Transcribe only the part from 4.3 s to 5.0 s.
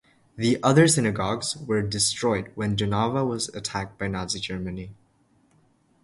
Germany.